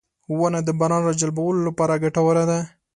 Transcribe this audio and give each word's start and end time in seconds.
•ونه 0.37 0.59
د 0.67 0.69
باران 0.79 1.01
راجلبولو 1.09 1.59
لپاره 1.67 2.01
ګټوره 2.03 2.43
ده. 2.49 2.59